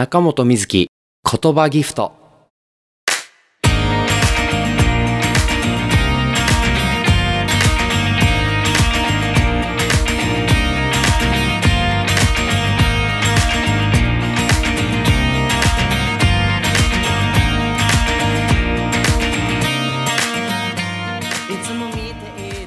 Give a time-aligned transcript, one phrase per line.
[0.00, 0.88] 中本瑞希
[1.30, 2.12] 言葉ギフト。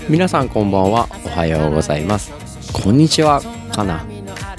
[0.07, 1.09] 皆さんこんばんは。
[1.25, 2.31] おはようございます。
[2.71, 3.41] こんにちは。
[3.71, 4.12] かな。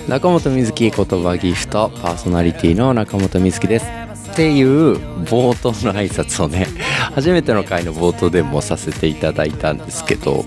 [0.09, 3.87] 中本瑞希言葉ギフトパーソナリティの中本瑞希です。
[4.33, 6.67] っていう冒頭の挨拶をね
[7.15, 10.45] 初めての回の冒頭でもさせていただいたんですけど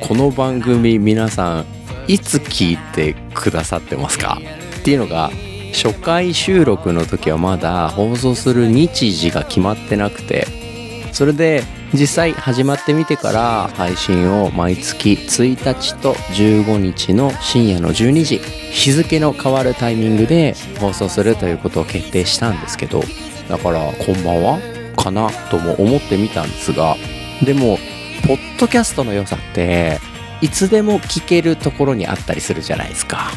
[0.00, 1.64] この番組皆さん
[2.06, 4.38] いつ聞いてくださってますか？
[4.78, 5.30] っていうのが
[5.74, 10.46] 初回収録の時はまだ放送する日時が決まってなくて
[11.12, 23.02] それで実際始まってみてから配信を毎月1日と15日の深夜の12時日付の変わるタイミングで放送するということを決定したんですけど
[23.48, 24.58] だからこんばんは？
[24.96, 26.96] かなとも思ってみたんですが
[27.44, 27.78] でも
[28.26, 29.98] ポッドキャストの良さって
[30.40, 33.30] いつでも聞けるところにあったりするじゃないですか。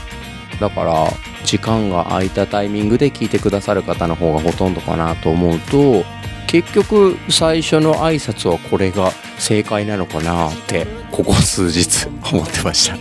[0.60, 1.08] だから
[1.44, 6.04] 時間が空いたタイミングで聞いてくださる方の方がほとんどかなと思うと
[6.52, 12.98] 結局最初の挨拶はこれが正解なのかなってここ数日思ってました。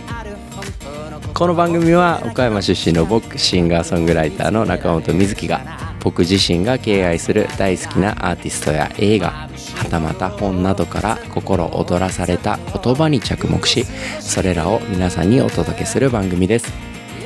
[1.33, 9.49] この番組は岡山出身の僕シンガーソングライターの中本瑞希が僕自身が敬愛する大好きなアーティストや映画は
[9.89, 13.85] たまた本などから心躍らされた言葉に着目し
[14.21, 16.71] それらを皆さんにお届けする番組です。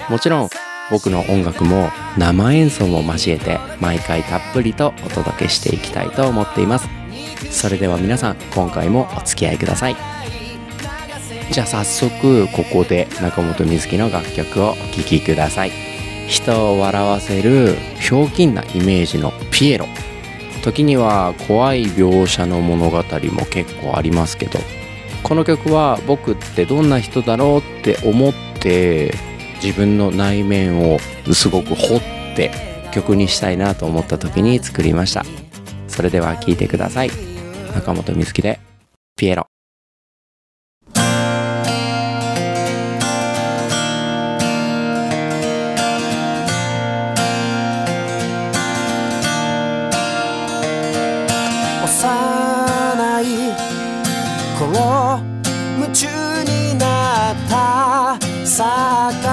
[0.09, 0.49] もちろん
[0.91, 6.87] 僕の音楽も生演奏も交えて毎回たっぷりとお届けしていきたいと思っています。
[7.49, 9.95] それでは皆さん今回もお付き合いください。
[11.51, 15.71] じゃあ早速ここで中本瑞希の楽曲をお聴きください。
[16.27, 19.87] 人を笑わせるひょうきんなイメージのピエロ。
[20.63, 24.57] 時には怖い描写の物語も結構ありますけど
[25.21, 29.13] この曲は僕ってどんな人だろうって思って
[29.65, 30.99] 自分の内面を
[31.33, 32.51] すごく掘って
[32.93, 35.25] 曲にしたいなと思った時に作りました。
[35.87, 37.09] それでは聴いてください。
[37.73, 38.59] 中本美月で
[39.17, 39.47] 「ピエロ」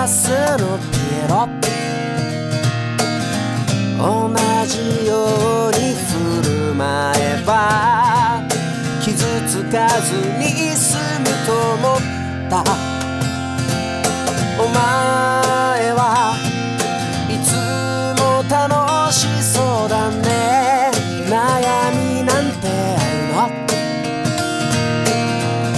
[0.03, 0.27] サーカス
[0.61, 1.47] のピエロ
[3.99, 4.35] 同
[4.67, 5.13] じよ
[5.69, 6.11] うに振
[6.43, 6.83] る舞
[7.17, 8.43] えば
[9.01, 9.15] 傷
[9.47, 10.11] つかず
[10.41, 12.01] に済むと思っ
[12.51, 12.65] た。
[14.61, 14.75] お前
[15.93, 16.01] は
[17.29, 17.55] いつ
[18.21, 20.91] も楽しそうだね。
[21.29, 21.31] 悩
[21.95, 22.67] みなんて
[23.37, 23.53] ある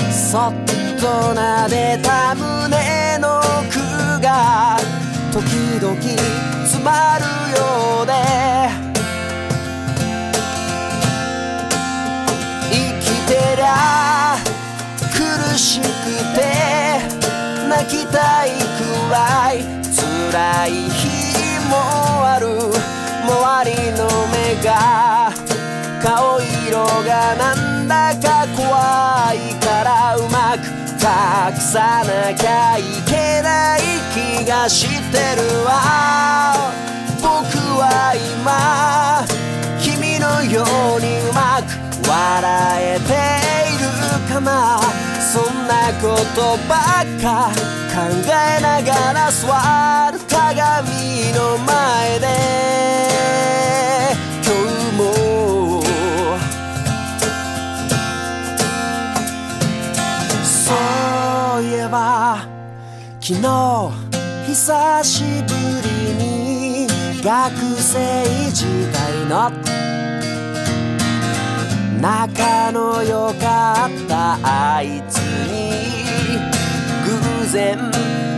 [0.08, 0.12] の？
[0.12, 0.52] そっ
[0.98, 3.83] と撫でた胸の奥
[4.24, 4.78] が
[5.34, 5.94] 時々
[6.64, 8.12] 詰まるようで
[12.70, 14.36] 生きてりゃ
[15.12, 15.84] 苦しく
[16.34, 16.40] て
[17.68, 19.62] 泣きたいくらい
[19.94, 21.74] 辛い日も
[22.26, 22.94] ある。
[23.26, 25.32] 周りの目が
[26.02, 30.73] 顔色がなんだか怖いからうまく
[31.04, 31.10] 隠
[31.60, 33.80] さなきゃいけない
[34.14, 36.72] 気がしてるわ。
[37.20, 37.28] 僕
[37.78, 39.26] は今
[39.78, 40.64] 君のよ
[40.96, 43.12] うにうまく笑えて
[43.74, 43.84] いる
[44.32, 44.80] かな。
[45.20, 47.52] そんなことばっか
[47.92, 53.53] 考えながら座る鏡の前で。
[61.84, 62.38] そういえば
[63.20, 63.44] 昨日
[64.46, 65.52] 久しぶ
[65.82, 65.88] り
[66.24, 66.86] に
[67.22, 69.50] 学生時代の
[72.00, 74.38] 仲の良かった
[74.76, 76.38] あいつに
[77.04, 77.78] 偶然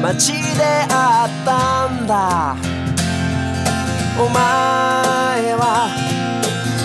[0.03, 0.39] 街で
[0.89, 2.57] 会ったんだ。
[4.19, 5.89] お前は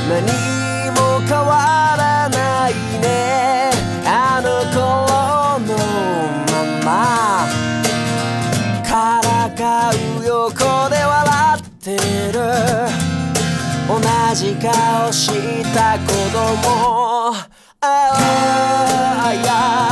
[0.10, 0.51] 何
[14.32, 15.28] 同じ顔し
[15.74, 17.36] た子供。
[17.82, 19.91] ああや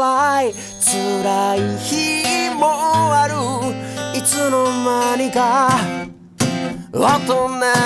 [0.00, 0.54] いくらい。
[0.80, 2.64] 辛い日も
[3.14, 3.34] ある。
[4.18, 5.68] いつの間にか。
[6.92, 7.36] 大人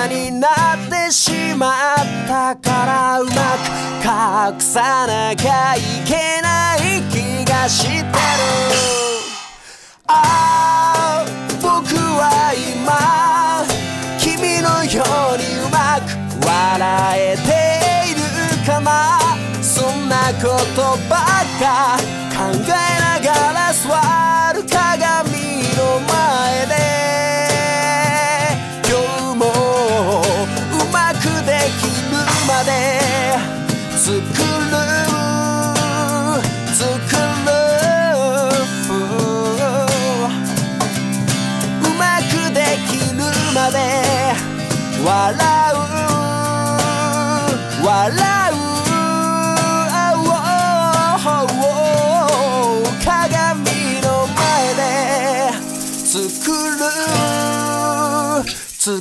[0.09, 8.05] になってしまったからうまく隠さなきゃいけない気がしてる。
[10.07, 11.27] ああ
[11.61, 13.65] 僕は今
[14.19, 15.03] 君のよ
[15.35, 17.74] うにうまく笑えて
[20.25, 21.99] なことばっか
[22.33, 22.69] 考え
[22.99, 23.85] ながら座
[24.55, 25.29] る鏡
[25.77, 26.73] の前で。
[28.89, 28.93] 今
[29.33, 32.17] 日もうまくできる
[32.49, 32.71] まで。
[33.99, 34.23] 作る
[36.73, 36.89] 作
[37.45, 37.53] る。
[41.83, 43.21] うまくできる
[43.55, 43.77] まで。
[45.05, 45.64] 笑う
[58.85, 59.01] 作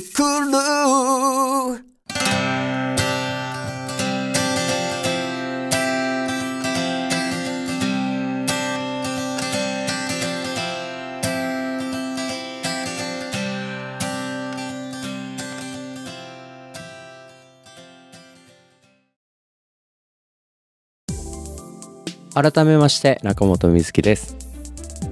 [22.32, 24.34] 改めまして中本美月です。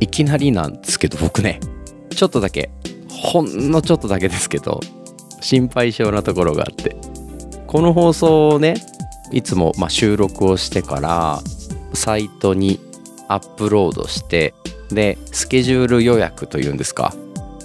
[0.00, 1.60] いきなりなんですけど僕ね。
[2.08, 2.70] ちょっとだけ
[3.22, 4.80] ほんのちょっとだけですけど
[5.40, 6.96] 心配性なところがあって。
[7.66, 8.74] この放送をね
[9.30, 11.40] いつもま収録をしてから
[11.94, 12.78] サイトに
[13.28, 14.52] アップロードして
[14.90, 17.14] でスケジュール予約というんですか。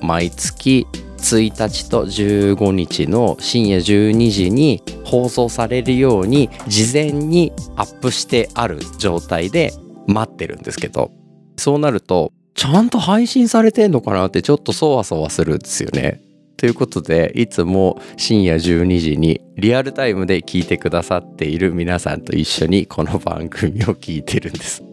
[0.01, 0.87] 毎月
[1.17, 9.73] 1日と15日の深夜12時に放送されるように事前にアップしてある状態で
[10.05, 11.11] 待ってるんですけど。
[11.57, 16.21] そうなるとちゃんと配信されてんのかなってちょっとそわそわするんですよね。
[16.57, 24.83] ということでいつも深夜12時にリアルタイムで聞いてくださっている皆さんと一緒にこの番組を聞いてるんです。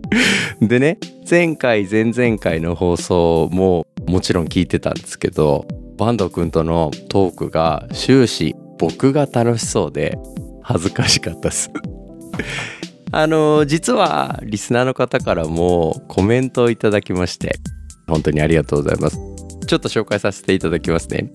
[0.60, 5.66] でね前回前々回の放送ももちろん聞いてたんですけど
[5.96, 10.18] バンド君とのトークが終始僕が楽しそうで
[10.62, 11.70] 恥ずかしかったです。
[13.10, 17.58] あの実はリスナーの方からもコメントをいただきまして
[18.06, 19.18] 本当にありがとうございます。
[19.66, 21.30] ちょっと紹介させていただきますね。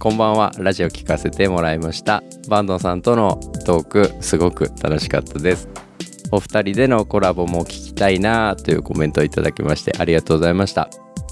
[0.00, 5.68] こんばんはラジオ聞かせてもらいましたバンドさんとのトークすごく楽しかったです
[6.32, 10.88] お二人でのコラボも聞きたいなというコメントをいただきましてありがとうございました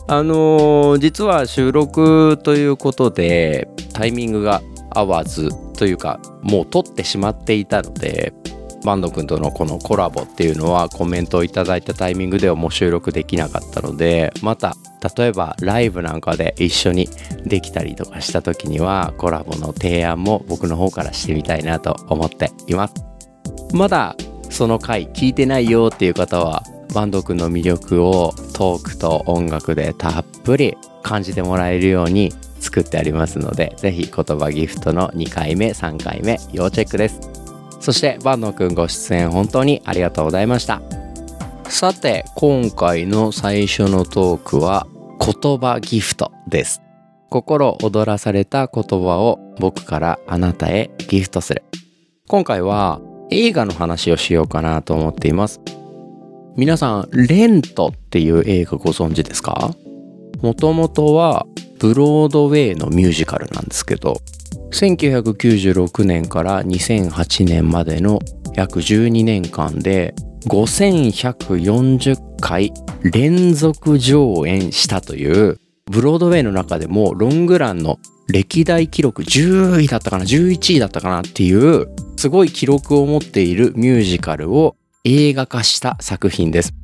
[0.06, 8.34] あのー実は収録ということでタイミングが合わずというかもう撮ってしまっていたので
[8.84, 14.74] バンド君とのこのコラボっていうのはコメントをいただいたタイミングではもう収録できなかったのでまた
[15.16, 17.08] 例えばライブなんかで一緒に
[17.44, 22.94] できたりとかした時にはコラボの提案も僕の方からしてみたいなと思っています。
[23.72, 24.16] まだ
[24.50, 26.62] その回聞いてないよっていう方は
[26.94, 37.37] バンド君の魅力をトークと音楽でたっぷり感じてもらえるように作ってありますのでぜひ言葉ギフトの2回目3回目要チェックです。
[37.88, 40.82] そしてバンド君ご出演本当にありがとうございました。
[41.70, 44.86] さて今回の最初のトークは
[45.18, 46.82] 言葉ギフトです。
[47.30, 51.64] 心躍らされた言葉を僕からあなたへギフトする。
[52.26, 55.58] 今回は映画の話をしようかなと思っています。
[56.56, 59.70] 皆さんレントっていう映画ご存知ですか？
[60.42, 61.46] もともとは
[61.78, 64.20] ブロードウェイのミュージカルなんですけど
[64.72, 68.18] 1996年から2008年までの
[68.54, 70.14] 約12年間で
[70.46, 72.72] 5140回
[73.02, 75.58] 連続上演したという
[75.90, 77.98] ブロードウェイの中でもロングランの
[78.28, 86.74] 歴代記録10位だったかな11位だったかなっていうすごい記録を持っているミュージカルを映画化した作品です。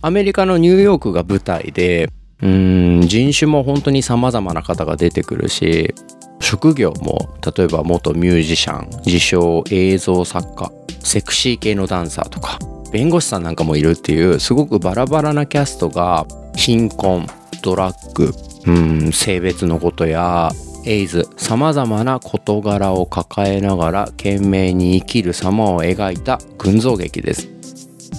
[0.00, 2.08] アメリカのニューヨークが舞台で
[2.42, 5.94] うん人種も本当に様々な方が出てくるし
[6.40, 12.58] 職業も例えば元ミュージシャン自称映像作家セクシー系のダンサーとか
[12.92, 17.26] 弁護士さんなんかもいるっていうすごくバラバラなキャストが貧困
[17.62, 18.32] ドラッグ
[18.66, 18.70] う
[19.08, 20.50] ん性別のことや
[20.84, 27.55] エイズ様々な事柄を抱えながら懸命に生きる様を描いた群像劇です。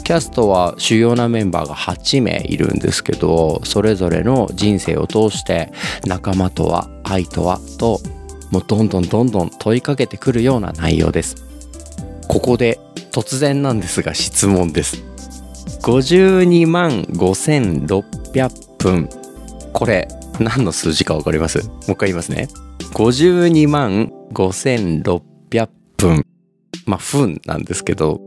[0.07, 5.69] キャストは主要なメンバーが8名いるんですけどそれぞれの人生を通して
[6.05, 7.99] 仲間とは愛とはと
[8.49, 11.35] もうどんどんどんどん問いかけてくるような内容です。
[12.29, 12.79] ここで
[13.11, 15.03] 突然なんですが質問です。
[15.81, 19.09] 52万5600分。
[19.73, 20.07] これ
[20.39, 21.67] 何の数字か分かります？
[21.67, 22.47] もう一回言いますね。
[22.93, 26.25] 52万5600分。
[26.85, 28.21] まあ分なんですけど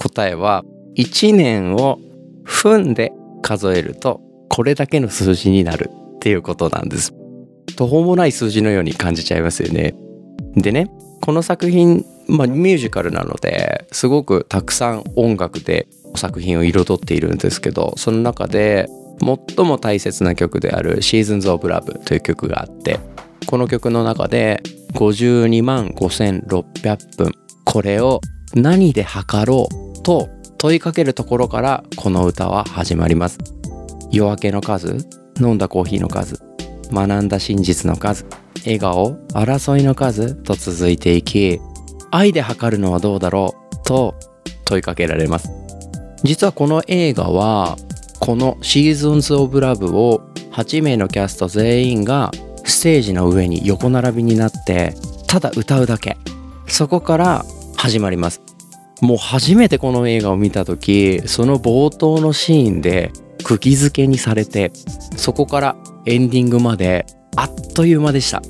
[0.00, 0.62] 答えは
[0.98, 1.98] 1年を
[2.44, 7.14] 分で数えるとこれだけの数字になるっていうことなんです。
[7.76, 9.94] 途方もない数字のように感じちゃいますよね。
[10.56, 10.90] でね
[11.20, 15.86] この作品、まあ、ミュージカルなのですごくたくさん音楽で
[16.16, 18.88] 作品を彩っているんですけどその中で
[19.20, 22.98] 最も大切な曲である「Seasons of Love」という曲があって
[23.46, 24.62] この曲の中で
[24.94, 27.32] 52万5600分
[27.64, 28.20] これを
[28.54, 33.38] 何で測ろうと問いかけるところからこの歌は始まります。
[34.10, 35.06] 夜明けの数
[35.40, 36.42] 飲んだコーヒーの数
[36.90, 38.26] 学んだ真実の数
[38.64, 41.60] 笑顔争いの数と続いていき
[42.10, 44.16] 愛で測るのはどうだろうと
[44.64, 45.48] 問いかけられます。
[46.24, 47.76] 実はこの映画は
[48.18, 50.22] この「Seasons of Love」を
[50.52, 52.32] 8名のキャスト全員が
[52.64, 54.94] ステージの上に横並びになって
[55.28, 56.16] ただ歌うだけ。
[56.66, 57.44] そこから
[57.76, 58.42] 始まります。
[59.00, 63.12] もう初めてこの映画を見た時その冒頭のシーンで
[63.44, 64.72] 釘付けにされて
[65.16, 65.76] そこから
[66.06, 68.42] エンディングまであっという間でした。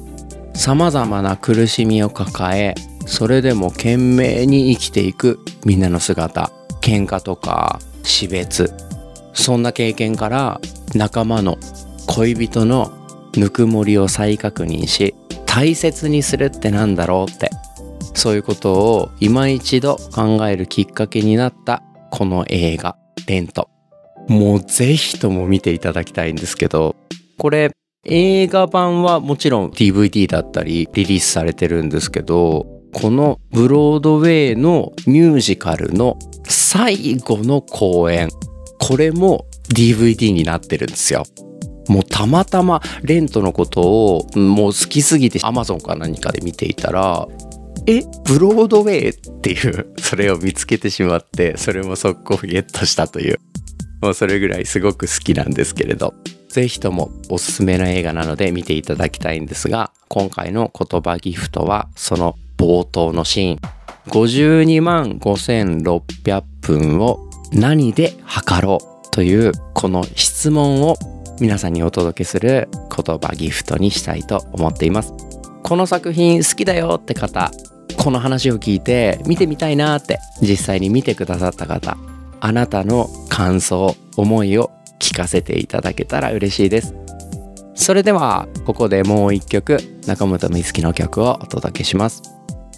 [0.54, 2.74] 様々な苦しみを抱え
[3.06, 6.50] それでも懸命に生きていくみんなの姿。
[6.80, 8.72] 喧嘩とか死別。
[9.34, 10.60] そんな経験から
[10.94, 11.58] 仲間の
[12.06, 12.92] 恋人の
[13.36, 15.14] ぬくもりを再確認し
[15.46, 17.50] 大切にするってなんだろうって。
[18.18, 22.96] そういうことを今一度考えるきっかけになったこの映画
[23.28, 23.68] 「レント」
[24.26, 26.96] もうぜひとも見ていただきたいんですけど
[27.38, 27.70] これ
[28.04, 38.30] 映画版はもちろん DVD だったりリリースされてるんですけどこのブロードウェイのミュージカルの最後の公演
[38.80, 41.22] これも DVD になってるんですよ。
[41.88, 47.26] もうたまたまレントのことをもう好きすぎて Amazon か何かで見ていたら
[47.86, 53.38] えブロードウェイっていう それを見つけてしまってそれも速攻ゲットしたという。
[54.00, 56.14] もうそれぐらいすごく好きなんですけれど。
[56.48, 63.58] ぜひともおすすめの映画なので見ていただきたいんですが今回の言葉ギフトはその冒頭のシーン。
[64.08, 67.20] 52万5600分を
[67.52, 70.96] 何で測ろうというこの質問を
[71.40, 75.12] 皆さんにお届けする言葉ギフトにしたいと思っています。
[75.68, 77.50] この作品好きだよって方
[77.98, 81.98] この話を聞いて見てみたいなって実際に見てくださった方
[82.40, 86.94] あなたの感想思いを聞かせていただけたら嬉しいです。
[87.74, 92.22] それではここでもう一曲中本美月の曲をお届けします。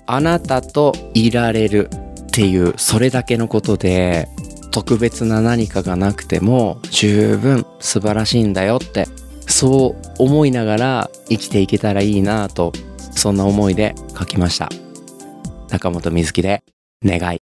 [0.06, 4.28] あなたといられるっていうそれだけのことで
[4.73, 9.06] 特別な何かがなくても十分素晴らしいんだよって
[9.50, 12.73] そう思いながら生きていけたらいいなと
[13.14, 14.69] そんな思いで書きました。
[15.69, 16.62] 中本美月で
[17.04, 17.50] 願い。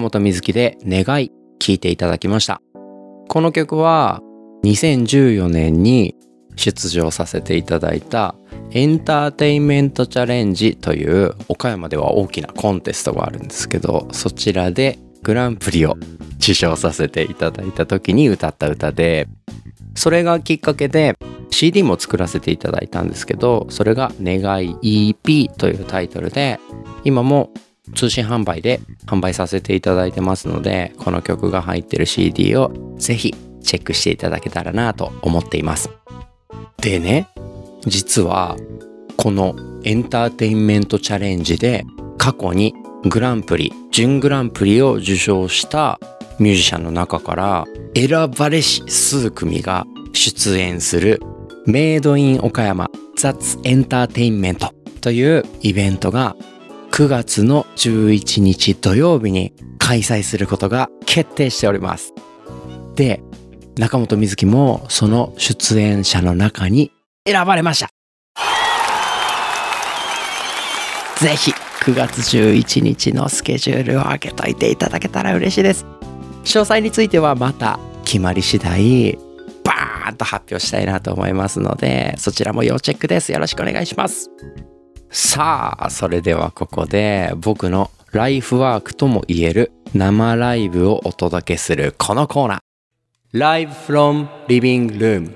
[0.00, 2.60] 本瑞希で願い聴いていただきました。
[3.28, 4.22] この曲は
[4.64, 6.14] 2014年に
[6.56, 8.34] 出場させていただいた
[8.70, 15.96] エンターテインメントチャレンジという岡山では大きなコンテストがあるんですけどそちらでグランプリを
[16.36, 19.28] 受賞させていただいた時に歌った歌で
[19.94, 21.16] それがきっかけで
[21.50, 26.58] CD も作らせていただいたんですけどそれが「願い EP」というタイトルで
[27.04, 27.50] 今も
[27.94, 35.90] 通信販売で販売させていただいてますのでこの曲が入ってる CD をぜひチェックしていただけたらなと思っています。
[36.78, 37.28] でね
[37.86, 38.56] 実は
[39.16, 41.84] このエンターテインメントチャレンジで
[42.18, 45.98] 過去にグランプリ準グランプリを受賞した
[46.38, 51.20] ミュージシャンの中から選ばれし数組が出演する
[51.66, 56.34] メイドイン岡山 That's エンターテインメントというイベントが
[56.94, 62.14] 9月の11日土曜日に開催することが決定しております。
[62.94, 63.20] で、
[63.76, 66.92] 中本瑞希もその出演者の中に
[67.26, 67.90] 選ばれました。
[71.16, 71.50] ぜひ
[71.82, 75.84] 9月11日のスケジュールを開けといていただけたら嬉しいです。
[76.44, 79.18] 詳細についてはまた決まり次第
[79.64, 83.32] バーンと発表したいなと思いますのでそちらも要チェックです。
[83.32, 84.30] よろしくお願いします。
[85.16, 92.58] さあ、それではここで僕のライフワークとも言える生ライブをお届けするこのコーナー。
[93.32, 95.32] Live from Living Room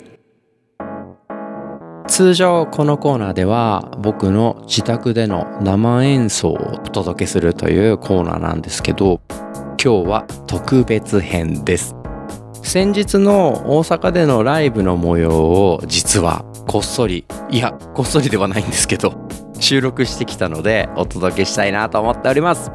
[2.09, 9.21] 通常このコーナーでは僕の自宅での生演奏をお届けするというコーナーなんですけど
[9.81, 11.95] 今日は特別編です
[12.65, 19.29] 先日の大阪でのライブの模様を実はこっそりいやこっそりではないんですけど
[19.61, 22.71] 収録してきたのでお届けしたいなと思っております。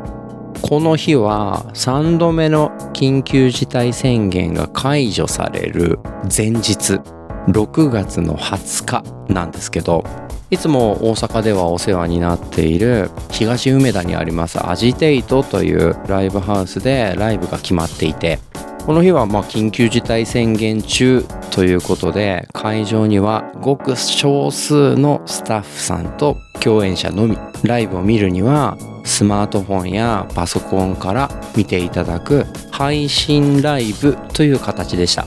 [0.63, 6.00] この日は3度目の緊急事態宣言が解除される
[6.36, 7.02] 前日
[7.50, 8.86] 6月の20
[9.28, 10.06] 日なんですけど
[10.50, 18.39] いつも大阪ではお世話になっている東梅田にありますアジテイトというライブハウスでライブが決まっていて
[18.86, 35.26] この日はまあ緊急事態宣言中ということで会場にはごく少数のスタッフさんと共演者のみライブを見るにはスマートフォンやパソコンから見ていただく配信ライブという形でした。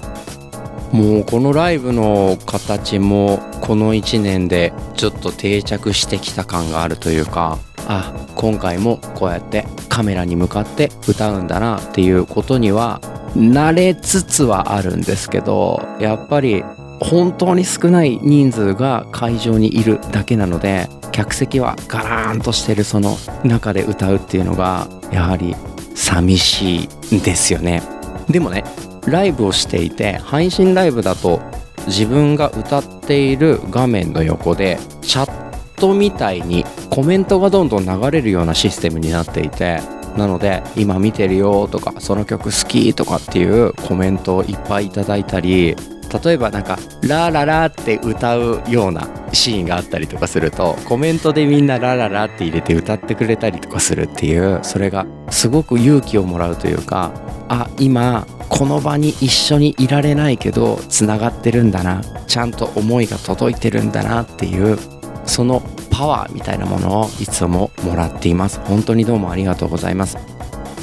[0.92, 13.00] もうこのライブの形もこの1年でちょっと定着してきた感があるというかあ今回もこうやってカメラに向かって歌うんだなっていうことには
[13.36, 16.64] 慣れつつはあるんですけどやっぱり
[17.00, 25.54] 本当に少ない人数が会場にいるだけなので客席はガラーンとしてるその中で歌うっていうのがやはり
[25.94, 27.82] 寂しいですよね。
[28.28, 28.64] でもね
[29.06, 31.40] ライブをしていて配信ライブだと
[31.86, 39.80] 自分が歌っている画面の横でチャットみたいにコメントがどんどん流れるようなシステムになっていて
[40.16, 45.76] なので今見てるよとかその曲好きとかっていうコメントをいっぱいいただいたり
[46.24, 57.12] 例えばなんか「ラララ」って歌うようなシーンがあったりとかするとコメントでみんな「ラララ」って入れて歌ってくれたりとかするっていうそれがすごく勇気をもらうというか
[57.48, 64.78] あ今この場に一緒にいられないけどつながってるんだなちゃんと思いが届いてるんだなっていう
[65.24, 65.62] その
[65.96, 68.60] パワーみたいなものをいつももらっています。
[68.60, 70.18] 本当にどうもありがとうございます。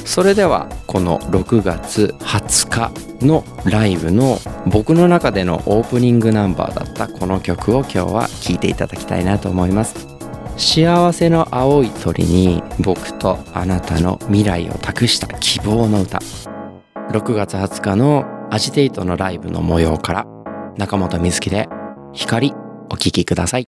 [0.04, 2.68] それではこの6月20
[3.20, 9.94] 日のライブの僕の中でのオープニングナンバーだったこの曲を今日は聴いていただきたいなと思います。
[10.56, 16.18] 幸せの青い鳥に僕とあなたの未来を託した希望の歌。
[17.10, 20.26] 6月20日のアジテイトのライブの模様から
[20.76, 21.68] 中本美月で
[22.12, 22.52] 光
[22.90, 23.73] お聴きください。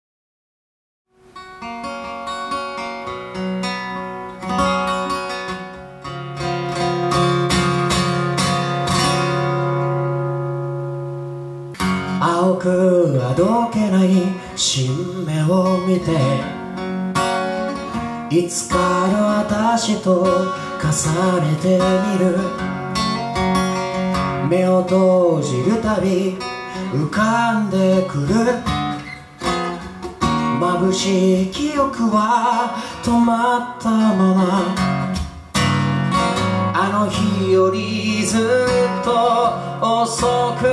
[18.29, 20.25] いつかの私と重
[21.41, 22.37] ねてみる？
[24.49, 26.37] 目を閉じるたび
[26.93, 28.27] 浮かんでくる。
[30.59, 34.75] 眩しい記憶は止まったまま。
[36.77, 39.11] あの日よりずっと
[39.81, 40.65] 遅く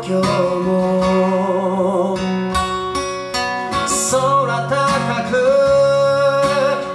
[0.00, 0.12] 今日
[0.64, 2.16] も
[4.10, 4.16] 空
[4.68, 4.72] 高
[5.28, 5.32] く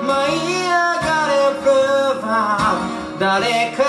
[0.03, 0.69] 舞い上
[1.05, 1.31] がれ
[1.61, 3.19] ブルーバー。
[3.19, 3.86] 誰か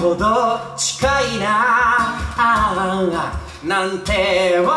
[0.00, 1.44] ほど近いな。
[2.36, 4.70] ああなんて思っ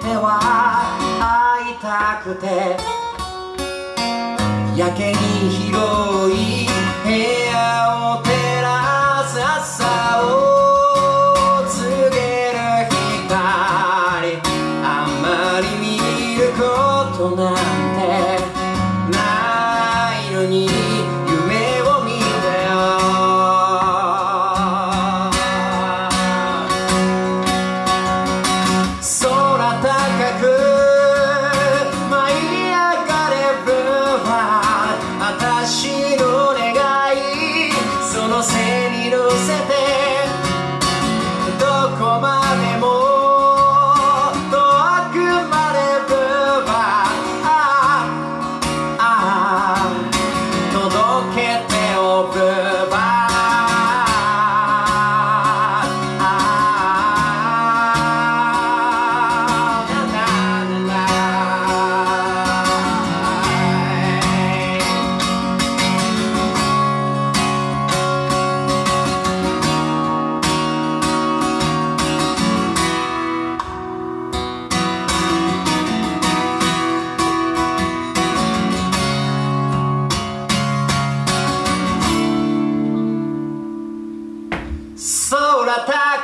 [0.00, 0.40] ては
[1.20, 2.46] 会いたくて。
[4.76, 5.16] やけに
[5.50, 6.66] 広い
[7.04, 8.30] 部屋を照
[8.62, 10.24] らす朝を
[11.68, 11.76] 告
[12.08, 12.16] げ
[12.52, 12.56] る
[13.28, 13.30] 光。
[14.82, 15.88] あんまり見
[16.38, 16.62] るこ
[17.14, 18.29] となんて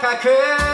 [0.07, 0.66] 高く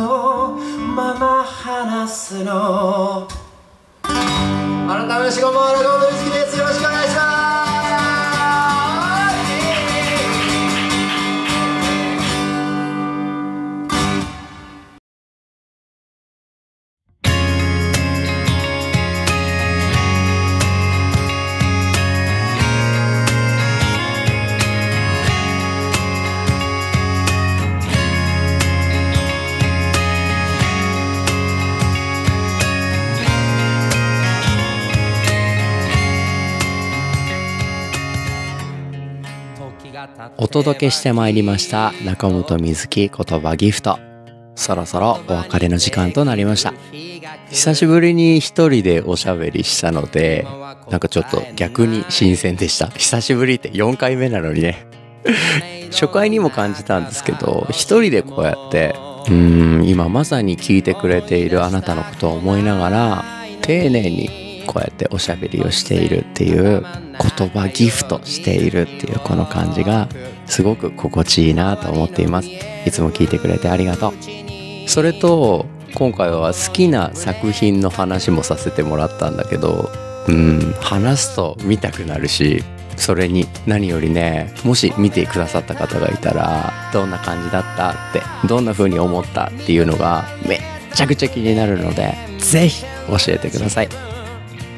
[0.00, 0.56] の
[0.96, 3.28] まま話すの。
[4.02, 6.58] 改めましてこんばんは中本美月です。
[6.58, 6.79] よろしく
[40.50, 44.00] 届けしてまいりました中本水木言葉ギフト。
[44.56, 46.74] そろそろお別れの時間となりました。
[47.50, 50.44] 久しぶりに一人でおしゃべりしたので
[50.90, 52.88] なんかちょっと逆に新鮮でした。
[52.88, 54.86] 久しぶりって4回目なのにね。
[55.92, 58.96] 初回にも感じたんですけど一人でこうやって
[59.28, 63.24] うん今まさに聞いてくれているあなたのことを思いながら
[63.62, 66.82] 丁寧にこうやっておしゃべりをしているっていう
[67.38, 70.08] 言葉ギフトしているっていうこの感じが
[70.50, 72.48] すごく心地いいなと思っています。
[72.84, 74.88] いつも聞いてくれてありがとう。
[74.88, 79.90] それと今回は好きな作品の話もさせてもらったんだけど
[80.28, 82.62] うん話すと見たくなるし
[82.96, 90.60] それに何よりねもし見てくださった方がいたらどんな感じだったってどんな風に思ったっていうのがめっ
[90.94, 93.88] ちゃくちゃ気になるのでぜひ教えてください。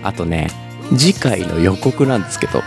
[0.02, 0.48] あとね
[0.96, 2.62] 次回の予告なんですけど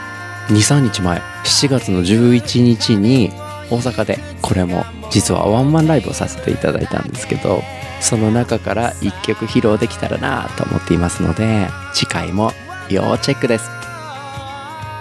[0.47, 3.29] 23日前7月の11日に
[3.69, 7.61] 大阪でこれも実はワンマンライブをさせていただいたんですけど
[8.01, 12.51] その中から1曲披露できたらなと思っていますので次回も
[12.89, 13.69] 要チェックです。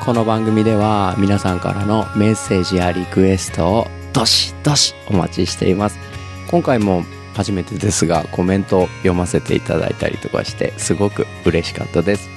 [0.04, 5.98] この番組では皆さんからのメッセージやリクエストをどしどしお待ちしています。
[6.50, 7.04] 今回も
[7.35, 12.30] 初めてですがコメントを読ませていただいたりとかしてすごく嬉しかったです。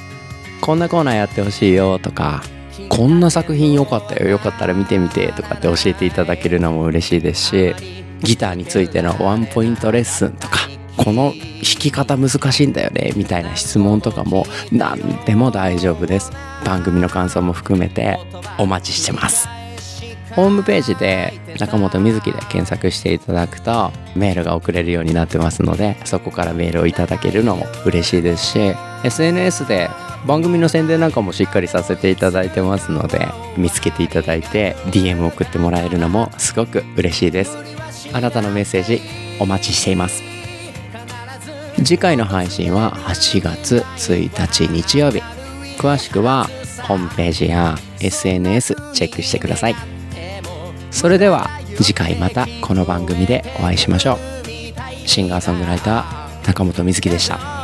[0.59, 2.41] こんなコーナーやってほしいよとか
[2.89, 7.75] こんな作品良かったよよかったら見てみてとかって教えていただけるのも嬉しいですし
[8.21, 16.31] ギターについてのワンポイントレッスンとかこの弾き方難しいんだよねみたいな質問とかも何でも大丈夫です。
[16.65, 18.19] 番組の感想も含めて
[18.57, 19.47] お待ちしてます。
[20.35, 28.59] ホームページで中本瑞希で検索していただくとメールが送れるようになってますのでそこからメールをいただけるのも嬉しいですし
[29.03, 29.89] SNS で
[30.25, 37.57] 番組の宣伝なんかもしっかりさせていただいてますので見つけていただいて DM 送ってもらえるのもすごく嬉しいです。
[38.13, 39.01] あなたのメッセージ
[39.39, 40.23] お待ちしています。
[41.83, 45.21] 次回の配信は8月1日日曜日。
[45.77, 46.47] 詳しくは
[46.81, 49.75] ホームページや SNS チェックしてください。
[50.91, 54.17] それでは次回またこの番組でお会いしましょう。
[55.07, 57.56] シンガーソングライター中本瑞希でした。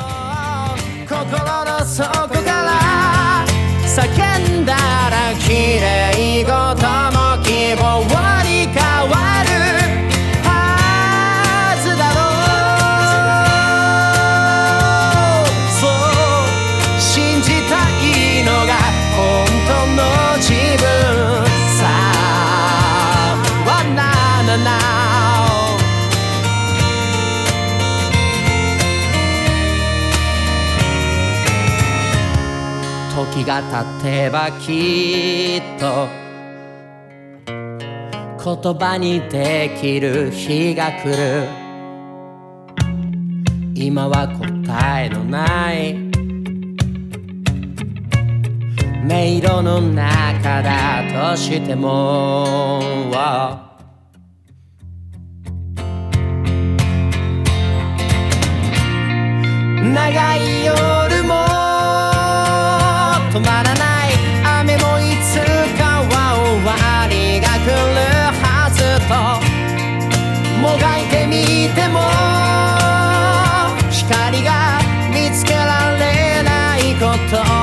[33.61, 36.07] が経てばきっと
[38.43, 41.47] 言葉にできる日が来る。
[43.75, 45.93] 今は答えのない。
[49.05, 52.81] 迷路の中だとしても
[59.93, 61.02] 長い夜も
[63.33, 64.11] 止まらない
[64.61, 65.41] 雨もいつ
[65.75, 67.73] かは終わりが来る
[68.43, 68.77] はず
[69.09, 69.13] と。
[70.61, 71.99] もがいてみても
[73.89, 74.79] 光が
[75.11, 77.62] 見つけられないこと。